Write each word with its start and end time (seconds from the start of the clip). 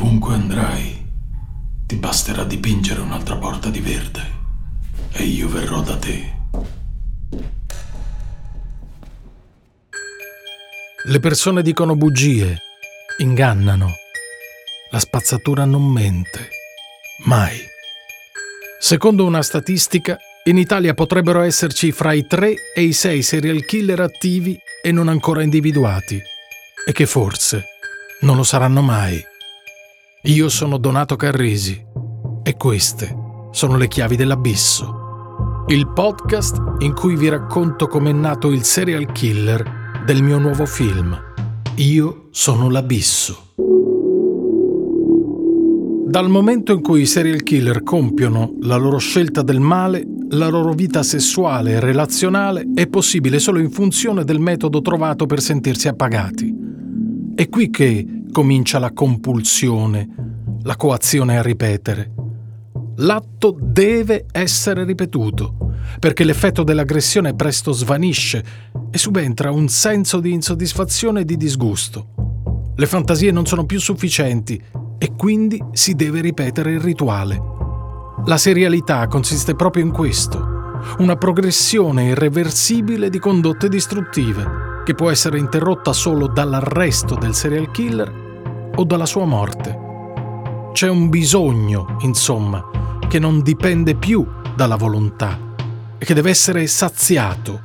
Dovunque 0.00 0.32
andrai, 0.32 1.06
ti 1.84 1.96
basterà 1.96 2.44
dipingere 2.44 3.02
un'altra 3.02 3.36
porta 3.36 3.68
di 3.68 3.80
verde 3.80 4.22
e 5.12 5.24
io 5.24 5.46
verrò 5.46 5.82
da 5.82 5.98
te. 5.98 6.32
Le 11.04 11.20
persone 11.20 11.60
dicono 11.60 11.96
bugie, 11.96 12.62
ingannano. 13.18 13.92
La 14.90 14.98
spazzatura 14.98 15.66
non 15.66 15.84
mente. 15.84 16.48
Mai. 17.26 17.58
Secondo 18.78 19.26
una 19.26 19.42
statistica, 19.42 20.16
in 20.44 20.56
Italia 20.56 20.94
potrebbero 20.94 21.42
esserci 21.42 21.92
fra 21.92 22.14
i 22.14 22.26
3 22.26 22.72
e 22.74 22.80
i 22.80 22.94
6 22.94 23.22
serial 23.22 23.66
killer 23.66 24.00
attivi 24.00 24.58
e 24.82 24.92
non 24.92 25.08
ancora 25.08 25.42
individuati. 25.42 26.18
E 26.86 26.92
che 26.92 27.04
forse 27.04 27.66
non 28.20 28.36
lo 28.36 28.44
saranno 28.44 28.80
mai. 28.80 29.28
Io 30.24 30.50
sono 30.50 30.76
Donato 30.76 31.16
Carrisi 31.16 31.82
e 32.42 32.56
queste 32.58 33.16
sono 33.52 33.78
le 33.78 33.88
chiavi 33.88 34.16
dell'abisso. 34.16 35.64
Il 35.68 35.88
podcast 35.88 36.60
in 36.80 36.92
cui 36.92 37.16
vi 37.16 37.30
racconto 37.30 37.86
com'è 37.86 38.12
nato 38.12 38.50
il 38.50 38.62
serial 38.62 39.10
killer 39.12 40.02
del 40.04 40.22
mio 40.22 40.38
nuovo 40.38 40.66
film. 40.66 41.18
Io 41.76 42.28
sono 42.32 42.68
l'abisso. 42.68 43.54
Dal 46.06 46.28
momento 46.28 46.72
in 46.74 46.82
cui 46.82 47.00
i 47.00 47.06
serial 47.06 47.42
killer 47.42 47.82
compiono 47.82 48.56
la 48.60 48.76
loro 48.76 48.98
scelta 48.98 49.40
del 49.40 49.60
male, 49.60 50.04
la 50.32 50.50
loro 50.50 50.74
vita 50.74 51.02
sessuale 51.02 51.72
e 51.72 51.80
relazionale 51.80 52.68
è 52.74 52.86
possibile 52.88 53.38
solo 53.38 53.58
in 53.58 53.70
funzione 53.70 54.24
del 54.24 54.38
metodo 54.38 54.82
trovato 54.82 55.24
per 55.24 55.40
sentirsi 55.40 55.88
appagati. 55.88 56.54
È 57.34 57.48
qui 57.48 57.70
che 57.70 58.19
comincia 58.30 58.78
la 58.78 58.92
compulsione, 58.92 60.08
la 60.62 60.76
coazione 60.76 61.38
a 61.38 61.42
ripetere. 61.42 62.12
L'atto 62.96 63.56
deve 63.58 64.26
essere 64.30 64.84
ripetuto, 64.84 65.56
perché 65.98 66.24
l'effetto 66.24 66.62
dell'aggressione 66.62 67.34
presto 67.34 67.72
svanisce 67.72 68.44
e 68.90 68.98
subentra 68.98 69.50
un 69.50 69.68
senso 69.68 70.20
di 70.20 70.32
insoddisfazione 70.32 71.20
e 71.20 71.24
di 71.24 71.36
disgusto. 71.36 72.72
Le 72.76 72.86
fantasie 72.86 73.30
non 73.30 73.46
sono 73.46 73.64
più 73.64 73.80
sufficienti 73.80 74.62
e 74.98 75.14
quindi 75.16 75.62
si 75.72 75.94
deve 75.94 76.20
ripetere 76.20 76.72
il 76.72 76.80
rituale. 76.80 77.40
La 78.26 78.36
serialità 78.36 79.06
consiste 79.06 79.54
proprio 79.54 79.82
in 79.82 79.92
questo, 79.92 80.58
una 80.98 81.16
progressione 81.16 82.08
irreversibile 82.08 83.08
di 83.08 83.18
condotte 83.18 83.68
distruttive 83.68 84.68
che 84.84 84.94
può 84.94 85.10
essere 85.10 85.38
interrotta 85.38 85.92
solo 85.92 86.26
dall'arresto 86.26 87.14
del 87.14 87.34
serial 87.34 87.70
killer 87.70 88.19
o 88.80 88.84
dalla 88.84 89.04
sua 89.04 89.26
morte. 89.26 89.78
C'è 90.72 90.88
un 90.88 91.10
bisogno, 91.10 91.98
insomma, 92.00 92.98
che 93.08 93.18
non 93.18 93.42
dipende 93.42 93.94
più 93.94 94.26
dalla 94.56 94.76
volontà 94.76 95.38
e 95.98 96.04
che 96.04 96.14
deve 96.14 96.30
essere 96.30 96.66
saziato, 96.66 97.60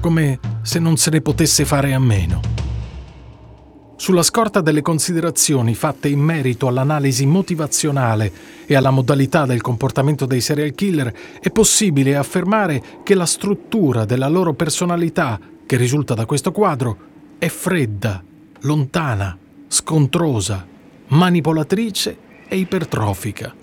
come 0.00 0.40
se 0.62 0.80
non 0.80 0.96
se 0.96 1.10
ne 1.10 1.20
potesse 1.20 1.64
fare 1.64 1.94
a 1.94 2.00
meno. 2.00 2.40
Sulla 3.94 4.24
scorta 4.24 4.60
delle 4.60 4.82
considerazioni 4.82 5.74
fatte 5.74 6.08
in 6.08 6.18
merito 6.18 6.66
all'analisi 6.66 7.26
motivazionale 7.26 8.32
e 8.66 8.74
alla 8.74 8.90
modalità 8.90 9.46
del 9.46 9.60
comportamento 9.60 10.26
dei 10.26 10.40
serial 10.40 10.72
killer, 10.72 11.14
è 11.40 11.50
possibile 11.50 12.16
affermare 12.16 12.82
che 13.04 13.14
la 13.14 13.26
struttura 13.26 14.04
della 14.04 14.28
loro 14.28 14.54
personalità 14.54 15.38
che 15.64 15.76
risulta 15.76 16.14
da 16.14 16.26
questo 16.26 16.50
quadro 16.50 16.96
è 17.38 17.48
fredda, 17.48 18.20
lontana, 18.62 19.38
scontrosa, 19.72 20.66
manipolatrice 21.08 22.18
e 22.48 22.56
ipertrofica. 22.56 23.54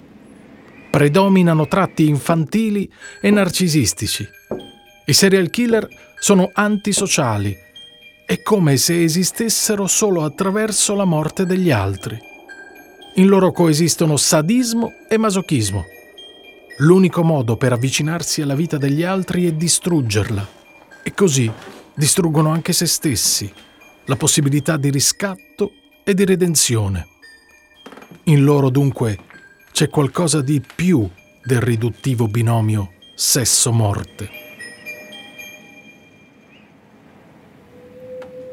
Predominano 0.89 1.67
tratti 1.67 2.07
infantili 2.07 2.89
e 3.21 3.29
narcisistici. 3.29 4.25
I 5.05 5.13
serial 5.13 5.49
killer 5.49 5.85
sono 6.17 6.49
antisociali. 6.53 7.53
È 8.25 8.41
come 8.41 8.77
se 8.77 9.03
esistessero 9.03 9.85
solo 9.85 10.23
attraverso 10.23 10.95
la 10.95 11.03
morte 11.03 11.45
degli 11.45 11.71
altri. 11.71 12.17
In 13.15 13.27
loro 13.27 13.51
coesistono 13.51 14.15
sadismo 14.15 14.93
e 15.09 15.17
masochismo. 15.17 15.83
L'unico 16.77 17.21
modo 17.21 17.57
per 17.57 17.73
avvicinarsi 17.73 18.41
alla 18.41 18.55
vita 18.55 18.77
degli 18.77 19.03
altri 19.03 19.45
è 19.45 19.51
distruggerla. 19.51 20.47
E 21.03 21.13
così 21.13 21.51
distruggono 21.93 22.49
anche 22.49 22.71
se 22.71 22.85
stessi, 22.85 23.51
la 24.05 24.15
possibilità 24.15 24.77
di 24.77 24.89
riscatto 24.89 25.71
e 26.07 26.13
di 26.13 26.23
redenzione. 26.23 27.05
In 28.25 28.45
loro 28.45 28.69
dunque 28.69 29.19
c'è 29.73 29.89
qualcosa 29.89 30.39
di 30.39 30.63
più 30.73 31.05
del 31.43 31.59
riduttivo 31.59 32.29
binomio 32.29 32.93
sesso-morte. 33.13 34.29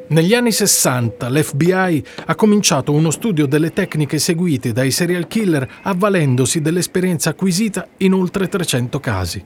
Negli 0.09 0.34
anni 0.34 0.50
60 0.50 1.31
l'FBI 1.31 2.04
ha 2.26 2.34
cominciato 2.34 2.91
uno 2.91 3.12
studio 3.12 3.47
delle 3.47 3.72
tecniche 3.72 4.19
seguite 4.19 4.72
dai 4.72 4.91
serial 4.91 5.28
killer 5.28 5.78
avvalendosi 5.82 6.60
dell'esperienza 6.60 7.31
acquisita 7.31 7.86
in 7.98 8.15
oltre 8.15 8.48
300 8.48 8.98
casi. 8.98 9.44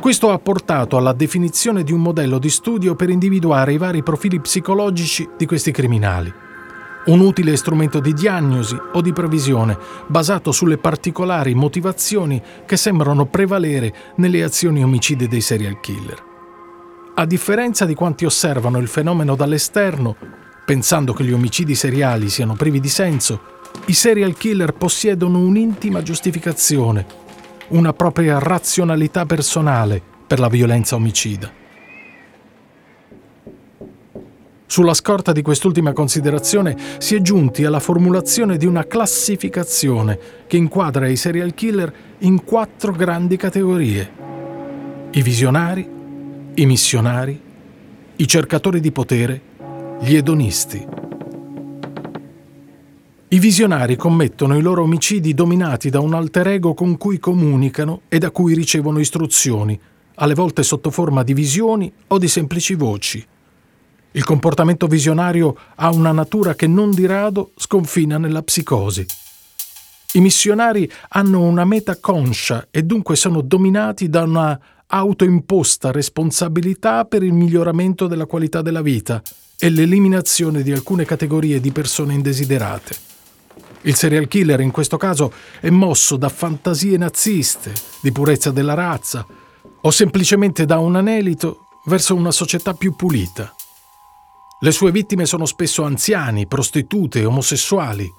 Questo 0.00 0.30
ha 0.30 0.38
portato 0.38 0.96
alla 0.96 1.12
definizione 1.12 1.82
di 1.82 1.90
un 1.90 2.00
modello 2.00 2.38
di 2.38 2.48
studio 2.48 2.94
per 2.94 3.10
individuare 3.10 3.72
i 3.72 3.78
vari 3.78 4.04
profili 4.04 4.40
psicologici 4.40 5.28
di 5.36 5.46
questi 5.46 5.72
criminali. 5.72 6.48
Un 7.02 7.20
utile 7.20 7.56
strumento 7.56 7.98
di 7.98 8.12
diagnosi 8.12 8.78
o 8.92 9.00
di 9.00 9.12
previsione 9.12 9.78
basato 10.06 10.52
sulle 10.52 10.76
particolari 10.76 11.54
motivazioni 11.54 12.40
che 12.66 12.76
sembrano 12.76 13.24
prevalere 13.26 13.92
nelle 14.16 14.42
azioni 14.42 14.82
omicide 14.82 15.26
dei 15.26 15.40
serial 15.40 15.80
killer. 15.80 16.22
A 17.14 17.24
differenza 17.24 17.86
di 17.86 17.94
quanti 17.94 18.26
osservano 18.26 18.78
il 18.78 18.86
fenomeno 18.86 19.34
dall'esterno, 19.34 20.14
pensando 20.64 21.12
che 21.12 21.24
gli 21.24 21.32
omicidi 21.32 21.74
seriali 21.74 22.28
siano 22.28 22.54
privi 22.54 22.80
di 22.80 22.88
senso, 22.88 23.40
i 23.86 23.92
serial 23.94 24.34
killer 24.34 24.72
possiedono 24.72 25.38
un'intima 25.38 26.02
giustificazione, 26.02 27.06
una 27.68 27.92
propria 27.92 28.38
razionalità 28.38 29.24
personale 29.26 30.02
per 30.26 30.38
la 30.38 30.48
violenza 30.48 30.96
omicida. 30.96 31.59
Sulla 34.70 34.94
scorta 34.94 35.32
di 35.32 35.42
quest'ultima 35.42 35.92
considerazione 35.92 36.76
si 36.98 37.16
è 37.16 37.20
giunti 37.20 37.64
alla 37.64 37.80
formulazione 37.80 38.56
di 38.56 38.66
una 38.66 38.86
classificazione 38.86 40.16
che 40.46 40.56
inquadra 40.56 41.08
i 41.08 41.16
serial 41.16 41.54
killer 41.54 41.92
in 42.18 42.44
quattro 42.44 42.92
grandi 42.92 43.36
categorie. 43.36 44.08
I 45.10 45.22
visionari, 45.22 45.90
i 46.54 46.66
missionari, 46.66 47.40
i 48.14 48.28
cercatori 48.28 48.78
di 48.78 48.92
potere, 48.92 49.40
gli 50.02 50.14
edonisti. 50.14 50.86
I 53.26 53.38
visionari 53.40 53.96
commettono 53.96 54.56
i 54.56 54.62
loro 54.62 54.82
omicidi 54.82 55.34
dominati 55.34 55.90
da 55.90 55.98
un 55.98 56.14
alter 56.14 56.46
ego 56.46 56.74
con 56.74 56.96
cui 56.96 57.18
comunicano 57.18 58.02
e 58.06 58.18
da 58.18 58.30
cui 58.30 58.54
ricevono 58.54 59.00
istruzioni, 59.00 59.76
alle 60.14 60.34
volte 60.34 60.62
sotto 60.62 60.92
forma 60.92 61.24
di 61.24 61.34
visioni 61.34 61.92
o 62.06 62.18
di 62.18 62.28
semplici 62.28 62.76
voci. 62.76 63.26
Il 64.12 64.24
comportamento 64.24 64.88
visionario 64.88 65.56
ha 65.76 65.90
una 65.90 66.10
natura 66.10 66.54
che 66.54 66.66
non 66.66 66.90
di 66.90 67.06
rado 67.06 67.52
sconfina 67.56 68.18
nella 68.18 68.42
psicosi. 68.42 69.06
I 70.14 70.20
missionari 70.20 70.90
hanno 71.10 71.42
una 71.42 71.64
meta 71.64 71.96
conscia 71.96 72.66
e 72.70 72.82
dunque 72.82 73.14
sono 73.14 73.40
dominati 73.40 74.08
da 74.08 74.22
una 74.22 74.60
autoimposta 74.88 75.92
responsabilità 75.92 77.04
per 77.04 77.22
il 77.22 77.32
miglioramento 77.32 78.08
della 78.08 78.26
qualità 78.26 78.60
della 78.60 78.82
vita 78.82 79.22
e 79.56 79.70
l'eliminazione 79.70 80.62
di 80.62 80.72
alcune 80.72 81.04
categorie 81.04 81.60
di 81.60 81.70
persone 81.70 82.14
indesiderate. 82.14 82.96
Il 83.82 83.94
serial 83.94 84.26
killer 84.26 84.60
in 84.60 84.72
questo 84.72 84.96
caso 84.96 85.32
è 85.60 85.70
mosso 85.70 86.16
da 86.16 86.28
fantasie 86.28 86.98
naziste, 86.98 87.72
di 88.02 88.10
purezza 88.10 88.50
della 88.50 88.74
razza, 88.74 89.24
o 89.82 89.90
semplicemente 89.92 90.64
da 90.64 90.78
un 90.78 90.96
anelito 90.96 91.68
verso 91.84 92.16
una 92.16 92.32
società 92.32 92.74
più 92.74 92.96
pulita. 92.96 93.54
Le 94.62 94.72
sue 94.72 94.90
vittime 94.90 95.24
sono 95.24 95.46
spesso 95.46 95.84
anziani, 95.84 96.46
prostitute, 96.46 97.24
omosessuali. 97.24 98.12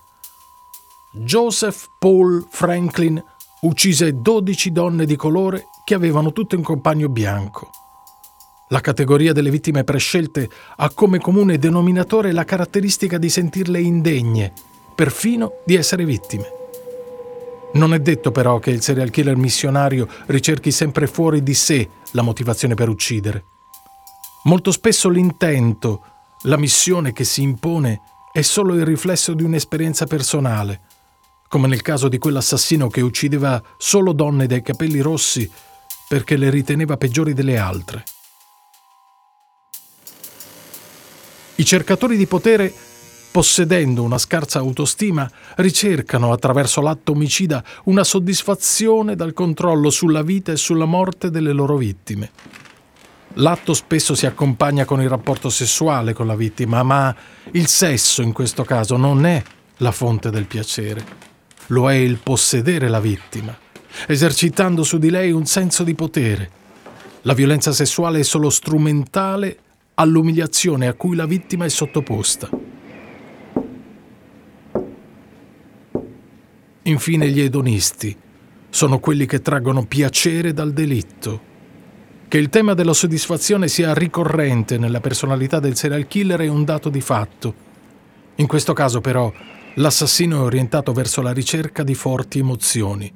Joseph 1.12 1.90
Paul 2.00 2.48
Franklin 2.50 3.24
uccise 3.62 4.20
12 4.20 4.72
donne 4.72 5.06
di 5.06 5.16
colore 5.16 5.68
che 5.84 5.94
avevano 5.94 6.32
tutte 6.32 6.56
un 6.56 6.64
compagno 6.64 7.10
bianco. 7.10 7.70
La 8.70 8.82
categoria 8.82 9.34
delle 9.34 9.52
vittime 9.52 9.84
prescelte 9.84 10.50
ha 10.78 10.90
come 10.90 11.20
comune 11.20 11.60
denominatore 11.60 12.32
la 12.32 12.44
caratteristica 12.44 13.20
di 13.20 13.30
sentirle 13.30 13.80
indegne, 13.80 14.52
perfino 14.96 15.58
di 15.64 15.76
essere 15.76 16.06
vittime. 16.06 16.46
Non 17.74 17.94
è 17.94 18.00
detto 18.00 18.32
però 18.32 18.58
che 18.58 18.72
il 18.72 18.82
serial 18.82 19.12
killer 19.12 19.36
missionario 19.36 20.08
ricerchi 20.26 20.72
sempre 20.72 21.06
fuori 21.06 21.44
di 21.44 21.54
sé 21.54 21.88
la 22.14 22.24
motivazione 22.24 22.74
per 22.74 22.90
uccidere. 22.90 23.46
Molto 24.46 24.72
spesso 24.72 25.08
l'intento, 25.08 26.02
la 26.44 26.58
missione 26.58 27.14
che 27.14 27.24
si 27.24 27.42
impone 27.42 28.02
è 28.32 28.42
solo 28.42 28.74
il 28.76 28.86
riflesso 28.86 29.34
di 29.34 29.44
un'esperienza 29.44 30.06
personale, 30.06 30.82
come 31.48 31.68
nel 31.68 31.82
caso 31.82 32.08
di 32.08 32.18
quell'assassino 32.18 32.88
che 32.88 33.02
uccideva 33.02 33.62
solo 33.78 34.14
donne 34.14 34.48
dai 34.48 34.62
capelli 34.62 35.02
rossi 35.02 35.50
perché 36.08 36.38
le 36.38 36.50
riteneva 36.50 36.98
peggiori 36.98 37.34
delle 37.34 37.58
altre. 37.58 38.04
I 41.56 41.66
cercatori 41.66 42.18
di 42.18 42.26
potere, 42.26 42.74
possedendo 43.32 44.02
una 44.02 44.18
scarsa 44.18 44.60
autostima, 44.60 45.30
ricercano 45.58 46.32
attraverso 46.32 46.82
l'atto 46.82 47.12
omicida 47.12 47.64
una 47.84 48.04
soddisfazione 48.04 49.16
dal 49.16 49.34
controllo 49.34 49.90
sulla 49.90 50.24
vita 50.24 50.52
e 50.52 50.58
sulla 50.58 50.86
morte 50.86 51.30
delle 51.30 51.52
loro 51.52 51.78
vittime. 51.78 52.32
L'atto 53.36 53.74
spesso 53.74 54.14
si 54.14 54.26
accompagna 54.26 54.84
con 54.84 55.02
il 55.02 55.08
rapporto 55.08 55.50
sessuale 55.50 56.14
con 56.14 56.28
la 56.28 56.36
vittima, 56.36 56.84
ma 56.84 57.16
il 57.52 57.68
sesso 57.68 58.22
in 58.22 58.34
questo 58.34 58.64
caso 58.64 58.98
non 58.98 59.26
è 59.26 59.42
la 59.78 59.92
fonte 59.92 60.30
del 60.30 60.46
piacere, 60.46 61.04
lo 61.68 61.90
è 61.90 61.96
il 61.96 62.18
possedere 62.18 62.90
la 62.90 63.00
vittima, 63.00 63.58
esercitando 64.08 64.84
su 64.84 64.98
di 64.98 65.10
lei 65.10 65.32
un 65.32 65.46
senso 65.46 65.84
di 65.84 65.96
potere. 65.96 66.60
La 67.22 67.34
violenza 67.34 67.72
sessuale 67.72 68.20
è 68.20 68.24
solo 68.24 68.50
strumentale 68.50 69.58
all'umiliazione 69.96 70.88
a 70.88 70.94
cui 70.94 71.16
la 71.16 71.26
vittima 71.26 71.66
è 71.66 71.70
sottoposta. 71.70 72.50
Infine 76.84 77.30
gli 77.30 77.40
edonisti 77.40 78.18
sono 78.70 79.00
quelli 79.00 79.26
che 79.26 79.42
traggono 79.42 79.86
piacere 79.86 80.52
dal 80.52 80.74
delitto. 80.74 81.50
Che 82.32 82.38
il 82.38 82.48
tema 82.48 82.74
della 82.74 82.94
soddisfazione 82.94 83.68
sia 83.68 83.94
ricorrente 83.94 84.78
nella 84.78 85.02
personalità 85.02 85.60
del 85.60 85.76
serial 85.76 86.08
killer 86.08 86.40
è 86.40 86.48
un 86.48 86.64
dato 86.64 86.88
di 86.88 87.02
fatto. 87.02 87.54
In 88.36 88.48
questo 88.48 88.72
caso 88.72 89.02
però 89.02 89.30
l'assassino 89.76 90.38
è 90.38 90.40
orientato 90.40 90.94
verso 90.94 91.22
la 91.22 91.34
ricerca 91.34 91.84
di 91.84 91.94
forti 91.94 92.40
emozioni. 92.40 93.12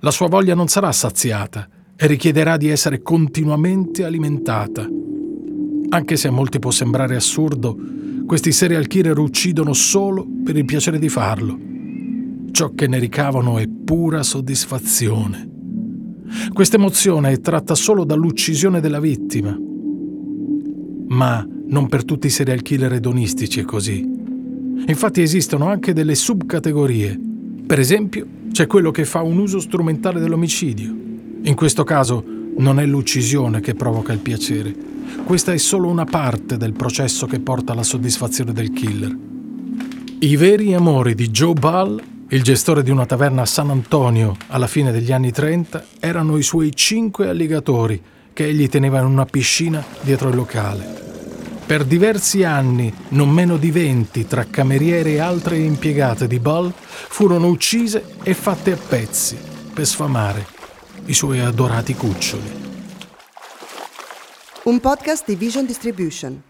La 0.00 0.10
sua 0.10 0.26
voglia 0.26 0.56
non 0.56 0.66
sarà 0.66 0.90
saziata 0.90 1.68
e 1.94 2.08
richiederà 2.08 2.56
di 2.56 2.66
essere 2.66 3.00
continuamente 3.00 4.02
alimentata. 4.02 4.84
Anche 5.90 6.16
se 6.16 6.26
a 6.26 6.32
molti 6.32 6.58
può 6.58 6.72
sembrare 6.72 7.14
assurdo, 7.14 7.76
questi 8.26 8.50
serial 8.50 8.88
killer 8.88 9.16
uccidono 9.16 9.72
solo 9.72 10.26
per 10.44 10.56
il 10.56 10.64
piacere 10.64 10.98
di 10.98 11.08
farlo. 11.08 11.56
Ciò 12.50 12.72
che 12.74 12.88
ne 12.88 12.98
ricavano 12.98 13.56
è 13.58 13.68
pura 13.68 14.24
soddisfazione. 14.24 15.57
Questa 16.52 16.76
emozione 16.76 17.32
è 17.32 17.40
tratta 17.40 17.74
solo 17.74 18.04
dall'uccisione 18.04 18.80
della 18.80 19.00
vittima. 19.00 19.56
Ma 21.08 21.46
non 21.68 21.88
per 21.88 22.04
tutti 22.04 22.26
i 22.26 22.30
serial 22.30 22.62
killer 22.62 22.92
edonistici 22.94 23.60
è 23.60 23.64
così. 23.64 24.06
Infatti 24.86 25.22
esistono 25.22 25.66
anche 25.66 25.92
delle 25.92 26.14
subcategorie. 26.14 27.18
Per 27.66 27.78
esempio, 27.78 28.26
c'è 28.52 28.66
quello 28.66 28.90
che 28.90 29.04
fa 29.04 29.22
un 29.22 29.38
uso 29.38 29.60
strumentale 29.60 30.20
dell'omicidio. 30.20 30.94
In 31.42 31.54
questo 31.54 31.84
caso 31.84 32.24
non 32.56 32.80
è 32.80 32.86
l'uccisione 32.86 33.60
che 33.60 33.74
provoca 33.74 34.12
il 34.12 34.18
piacere. 34.18 34.74
Questa 35.24 35.52
è 35.52 35.58
solo 35.58 35.88
una 35.88 36.04
parte 36.04 36.56
del 36.56 36.72
processo 36.72 37.26
che 37.26 37.40
porta 37.40 37.72
alla 37.72 37.82
soddisfazione 37.82 38.52
del 38.52 38.72
killer. 38.72 39.16
I 40.20 40.36
veri 40.36 40.74
amori 40.74 41.14
di 41.14 41.28
Joe 41.28 41.52
Ball, 41.52 42.02
il 42.30 42.42
gestore 42.42 42.82
di 42.82 42.90
una 42.90 43.06
taverna 43.06 43.42
a 43.42 43.46
San 43.46 43.70
Antonio 43.70 44.36
alla 44.48 44.66
fine 44.66 44.92
degli 44.92 45.12
anni 45.12 45.32
30, 45.32 45.84
erano 45.98 46.36
i 46.36 46.42
suoi 46.42 46.76
cinque 46.76 47.28
alligatori 47.28 48.02
che 48.34 48.44
egli 48.44 48.68
teneva 48.68 48.98
in 48.98 49.06
una 49.06 49.24
piscina 49.24 49.82
dietro 50.02 50.28
il 50.28 50.34
locale. 50.34 51.06
Per 51.64 51.84
diversi 51.84 52.44
anni, 52.44 52.92
non 53.08 53.30
meno 53.30 53.56
di 53.56 53.70
venti 53.70 54.26
tra 54.26 54.44
cameriere 54.44 55.12
e 55.12 55.20
altre 55.20 55.56
impiegate 55.58 56.26
di 56.26 56.38
Ball 56.38 56.70
furono 56.74 57.48
uccise 57.48 58.16
e 58.22 58.34
fatte 58.34 58.72
a 58.72 58.76
pezzi 58.76 59.38
per 59.72 59.86
sfamare 59.86 60.46
i 61.06 61.14
suoi 61.14 61.40
adorati 61.40 61.94
cuccioli. 61.94 62.66
Un 64.64 64.80
podcast 64.80 65.24
di 65.26 65.34
Vision 65.34 65.64
Distribution, 65.64 66.42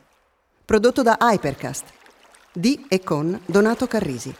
prodotto 0.65 1.03
da 1.03 1.19
Hypercast, 1.21 1.85
di 2.53 2.85
e 2.89 3.01
con 3.01 3.41
Donato 3.47 3.87
Carrisi. 3.87 4.35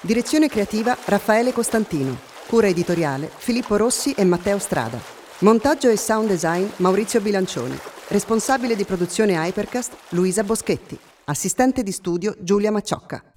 Direzione 0.00 0.48
creativa 0.48 0.96
Raffaele 1.06 1.52
Costantino, 1.52 2.16
cura 2.46 2.68
editoriale 2.68 3.28
Filippo 3.36 3.76
Rossi 3.76 4.12
e 4.12 4.22
Matteo 4.22 4.60
Strada. 4.60 4.96
Montaggio 5.40 5.88
e 5.88 5.96
sound 5.96 6.28
design 6.28 6.64
Maurizio 6.76 7.20
Bilancioni. 7.20 7.76
Responsabile 8.06 8.76
di 8.76 8.84
produzione 8.84 9.34
Hypercast 9.34 9.92
Luisa 10.10 10.44
Boschetti. 10.44 10.96
Assistente 11.24 11.82
di 11.82 11.90
studio 11.90 12.36
Giulia 12.38 12.70
Macciocca. 12.70 13.27